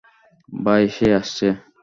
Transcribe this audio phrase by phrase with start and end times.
[0.59, 1.47] ভাই, সে আসছে।